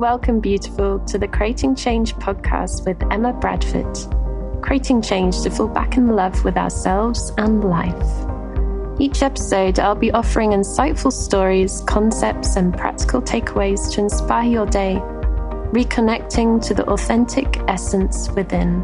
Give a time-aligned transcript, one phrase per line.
[0.00, 3.98] Welcome, beautiful, to the Creating Change podcast with Emma Bradford.
[4.62, 8.98] Creating change to fall back in love with ourselves and life.
[8.98, 14.96] Each episode, I'll be offering insightful stories, concepts, and practical takeaways to inspire your day,
[15.74, 18.82] reconnecting to the authentic essence within.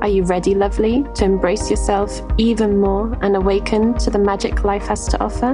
[0.00, 4.86] Are you ready, lovely, to embrace yourself even more and awaken to the magic life
[4.86, 5.52] has to offer?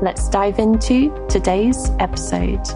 [0.00, 2.66] Let's dive into today's episode.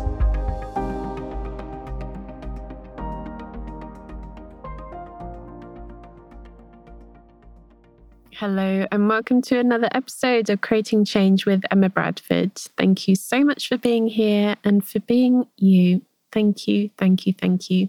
[8.38, 12.54] Hello, and welcome to another episode of Creating Change with Emma Bradford.
[12.54, 16.02] Thank you so much for being here and for being you.
[16.30, 17.88] Thank you, thank you, thank you.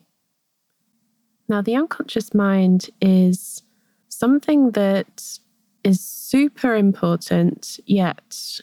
[1.48, 3.62] Now, the unconscious mind is
[4.08, 5.38] something that
[5.84, 8.60] is super important, yet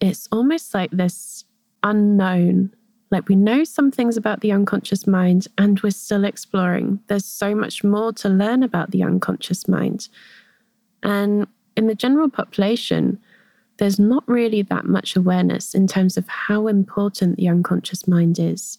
[0.00, 1.44] it's almost like this
[1.82, 2.72] unknown.
[3.10, 7.00] Like we know some things about the unconscious mind and we're still exploring.
[7.08, 10.08] There's so much more to learn about the unconscious mind.
[11.06, 13.18] And in the general population,
[13.78, 18.78] there's not really that much awareness in terms of how important the unconscious mind is.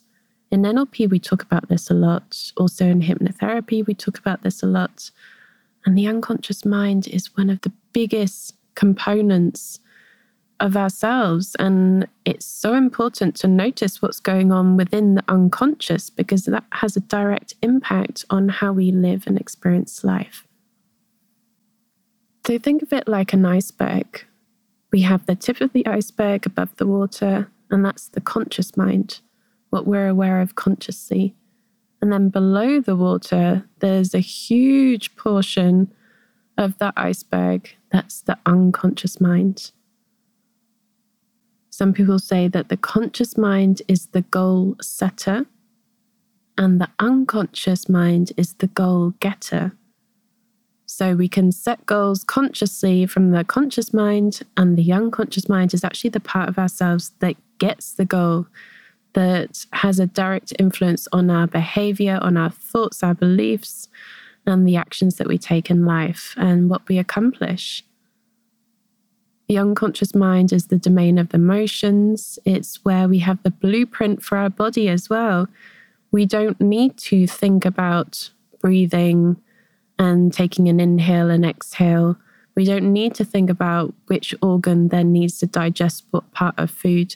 [0.51, 2.51] In NLP, we talk about this a lot.
[2.57, 5.09] Also, in hypnotherapy, we talk about this a lot.
[5.85, 9.79] And the unconscious mind is one of the biggest components
[10.59, 11.55] of ourselves.
[11.59, 16.97] And it's so important to notice what's going on within the unconscious because that has
[16.97, 20.46] a direct impact on how we live and experience life.
[22.47, 24.23] So think of it like an iceberg.
[24.93, 29.19] We have the tip of the iceberg above the water, and that's the conscious mind,
[29.69, 31.35] what we're aware of consciously.
[32.01, 35.93] And then below the water, there's a huge portion
[36.57, 39.73] of that iceberg that's the unconscious mind.
[41.69, 45.47] Some people say that the conscious mind is the goal setter,
[46.57, 49.73] and the unconscious mind is the goal getter.
[50.97, 55.83] So we can set goals consciously from the conscious mind, and the unconscious mind is
[55.83, 58.47] actually the part of ourselves that gets the goal,
[59.13, 63.89] that has a direct influence on our behavior, on our thoughts, our beliefs,
[64.47, 67.83] and the actions that we take in life and what we accomplish.
[69.47, 72.39] The unconscious mind is the domain of emotions.
[72.43, 75.47] It's where we have the blueprint for our body as well.
[76.09, 79.37] We don't need to think about breathing
[79.99, 82.17] and taking an inhale and exhale.
[82.55, 86.71] We don't need to think about which organ then needs to digest what part of
[86.71, 87.15] food.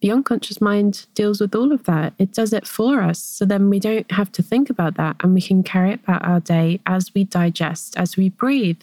[0.00, 2.12] The unconscious mind deals with all of that.
[2.18, 3.18] It does it for us.
[3.18, 6.40] So then we don't have to think about that and we can carry about our
[6.40, 8.80] day as we digest, as we breathe,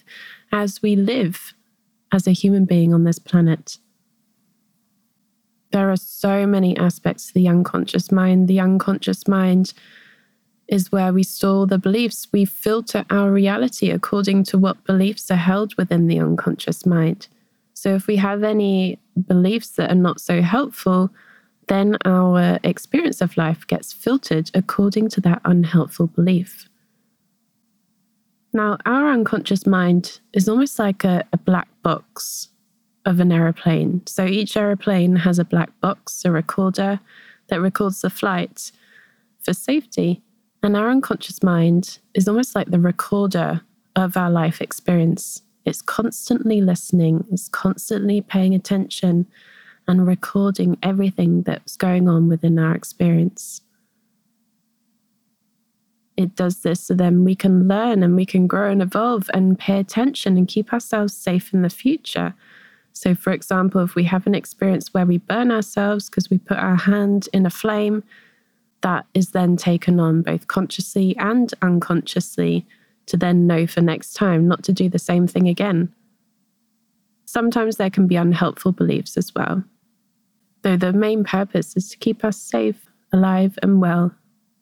[0.52, 1.54] as we live
[2.12, 3.78] as a human being on this planet.
[5.72, 8.48] There are so many aspects to the unconscious mind.
[8.48, 9.74] The unconscious mind
[10.74, 12.28] is where we store the beliefs.
[12.32, 17.28] We filter our reality according to what beliefs are held within the unconscious mind.
[17.76, 18.98] So if we have any
[19.28, 21.12] beliefs that are not so helpful,
[21.68, 26.68] then our experience of life gets filtered according to that unhelpful belief.
[28.52, 32.50] Now, our unconscious mind is almost like a, a black box
[33.06, 34.02] of an aeroplane.
[34.08, 37.00] So each aeroplane has a black box, a recorder
[37.50, 38.72] that records the flight
[39.40, 40.24] for safety.
[40.64, 43.62] And our unconscious mind is almost like the recorder
[43.98, 45.42] of our life experience.
[45.66, 49.28] It's constantly listening, it's constantly paying attention
[49.90, 53.60] and recording everything that's going on within our experience.
[56.16, 59.60] It does this so then we can learn and we can grow and evolve and
[59.60, 62.34] pay attention and keep ourselves safe in the future.
[62.94, 66.58] So, for example, if we have an experience where we burn ourselves because we put
[66.58, 68.04] our hand in a flame,
[68.84, 72.66] that is then taken on both consciously and unconsciously
[73.08, 75.94] to then know for next time not to do the same thing again.
[77.26, 79.64] Sometimes there can be unhelpful beliefs as well,
[80.62, 84.14] though the main purpose is to keep us safe, alive, and well,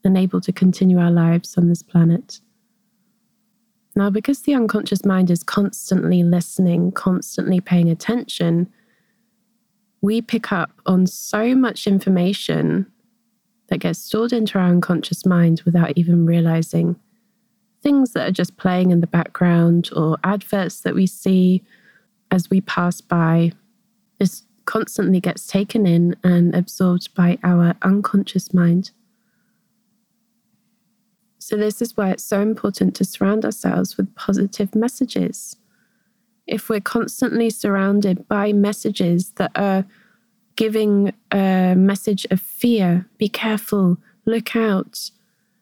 [0.03, 2.39] and able to continue our lives on this planet.
[3.95, 8.71] Now, because the unconscious mind is constantly listening, constantly paying attention,
[10.01, 12.85] we pick up on so much information
[13.71, 16.97] that gets stored into our unconscious mind without even realizing.
[17.81, 21.63] Things that are just playing in the background or adverts that we see
[22.31, 23.53] as we pass by.
[24.19, 28.91] This constantly gets taken in and absorbed by our unconscious mind.
[31.39, 35.55] So, this is why it's so important to surround ourselves with positive messages.
[36.45, 39.85] If we're constantly surrounded by messages that are
[40.61, 43.97] giving a message of fear, be careful,
[44.27, 45.09] look out,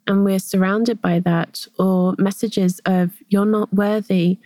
[0.05, 4.37] and we're surrounded by that, or messages of you're not worthy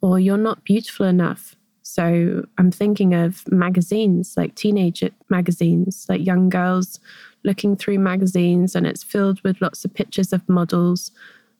[0.00, 1.54] or you're not beautiful enough.
[1.82, 7.00] So I'm thinking of magazines, like teenage magazines, like young girls
[7.44, 11.10] looking through magazines, and it's filled with lots of pictures of models.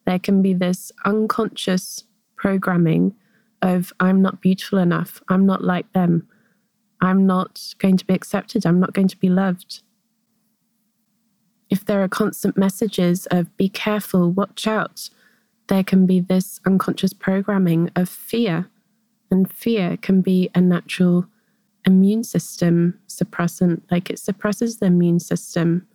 [0.07, 2.05] There can be this unconscious
[2.37, 3.15] programming
[3.61, 6.27] of I'm not beautiful enough, I'm not like them,
[7.01, 9.83] I'm not going to be accepted, I'm not going to be loved
[11.71, 15.11] if there are constant messages of be careful, watch out,
[15.69, 18.69] there can be this unconscious programming of fear.
[19.31, 21.27] And fear can be a natural
[21.85, 25.87] immune system suppressant, like it suppresses the immune system.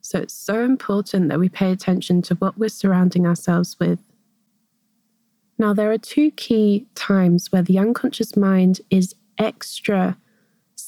[0.00, 4.00] So it's so important that we pay attention to what we're surrounding ourselves with.
[5.58, 10.16] Now, there are two key times where the unconscious mind is extra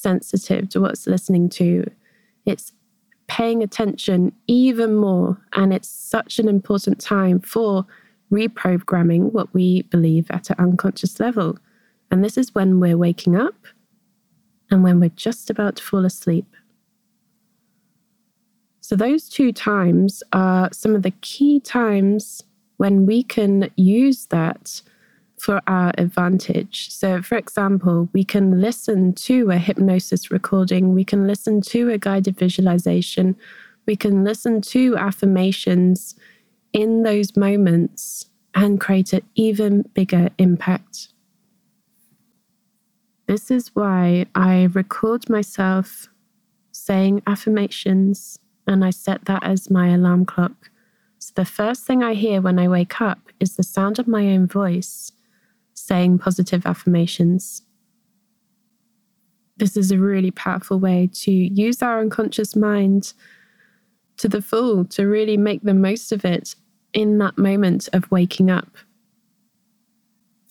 [0.03, 1.89] sensitive to what's listening to.
[2.45, 2.73] It's
[3.27, 5.41] paying attention even more.
[5.53, 7.85] And it's such an important time for
[8.31, 11.57] reprogramming what we believe at an unconscious level.
[12.11, 13.55] And this is when we're waking up
[14.69, 16.45] and when we're just about to fall asleep.
[18.81, 22.43] So, those two times are some of the key times
[22.77, 24.81] when we can use that
[25.43, 26.89] for our advantage.
[26.89, 31.97] So, for example, we can listen to a hypnosis recording, we can listen to a
[31.97, 33.35] guided visualization,
[33.85, 36.15] we can listen to affirmations
[36.71, 41.09] in those moments and create an even bigger impact.
[43.27, 46.07] This is why I record myself
[46.71, 50.69] saying affirmations and I set that as my alarm clock.
[51.19, 54.27] So the first thing I hear when I wake up is the sound of my
[54.27, 55.11] own voice
[55.85, 57.61] saying positive affirmations.
[59.57, 63.13] This is a really powerful way to use our unconscious mind
[64.17, 66.55] to the full, to really make the most of it
[66.93, 68.77] in that moment of waking up.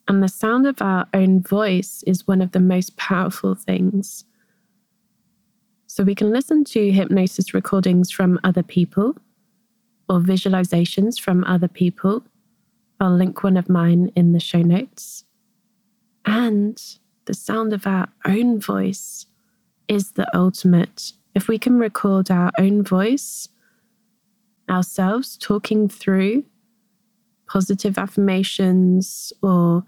[0.07, 4.25] And the sound of our own voice is one of the most powerful things.
[5.87, 9.17] So we can listen to hypnosis recordings from other people
[10.09, 12.23] or visualizations from other people
[13.03, 15.25] I'll link one of mine in the show notes.
[16.25, 16.81] And
[17.25, 19.27] the sound of our own voice
[19.89, 21.13] is the ultimate.
[21.35, 23.49] If we can record our own voice,
[24.71, 26.45] ourselves talking through
[27.49, 29.85] positive affirmations or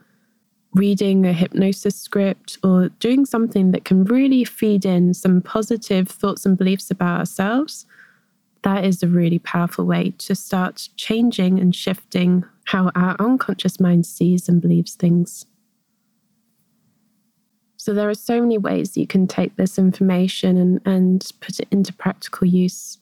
[0.75, 6.45] reading a hypnosis script or doing something that can really feed in some positive thoughts
[6.45, 7.87] and beliefs about ourselves,
[8.63, 14.07] that is a really powerful way to start changing and shifting how our unconscious mind
[14.07, 15.47] sees and believes things.
[17.77, 21.69] So there are so many ways you can take this information and, and put it
[21.71, 22.97] into practical use.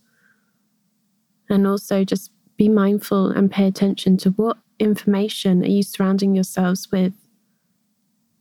[1.49, 6.91] And also just be mindful and pay attention to what information are you surrounding yourselves
[6.91, 7.12] with.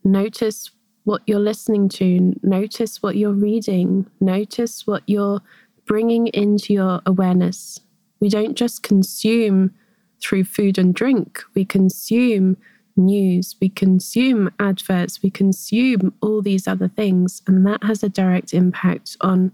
[0.02, 0.70] Notice
[1.04, 5.40] what you're listening to, notice what you're reading, notice what you're
[5.86, 7.80] bringing into your awareness.
[8.20, 9.74] We don't just consume
[10.22, 11.42] through food and drink.
[11.54, 12.56] We consume
[12.96, 18.54] news, we consume adverts, we consume all these other things, and that has a direct
[18.54, 19.52] impact on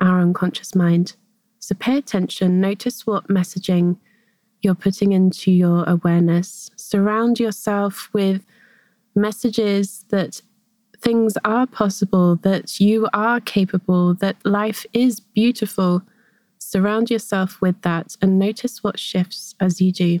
[0.00, 1.14] our unconscious mind.
[1.58, 3.96] So pay attention, notice what messaging
[4.60, 6.70] you're putting into your awareness.
[6.76, 8.44] Surround yourself with
[9.14, 10.40] messages that
[11.00, 16.02] things are possible, that you are capable, that life is beautiful
[16.66, 20.20] Surround yourself with that and notice what shifts as you do.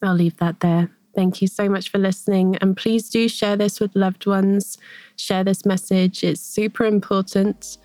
[0.00, 0.90] I'll leave that there.
[1.14, 2.56] Thank you so much for listening.
[2.60, 4.78] And please do share this with loved ones.
[5.16, 7.78] Share this message, it's super important.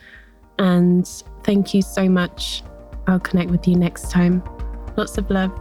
[0.59, 1.07] And
[1.43, 2.63] thank you so much.
[3.07, 4.43] I'll connect with you next time.
[4.95, 5.51] Lots of love.